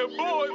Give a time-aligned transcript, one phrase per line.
[0.00, 0.50] Yeah, boy.